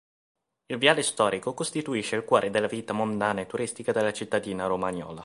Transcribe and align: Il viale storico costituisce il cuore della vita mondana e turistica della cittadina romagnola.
Il 0.65 0.79
viale 0.79 1.03
storico 1.03 1.53
costituisce 1.53 2.15
il 2.15 2.23
cuore 2.25 2.49
della 2.49 2.65
vita 2.65 2.91
mondana 2.91 3.41
e 3.41 3.45
turistica 3.45 3.91
della 3.91 4.11
cittadina 4.11 4.65
romagnola. 4.65 5.19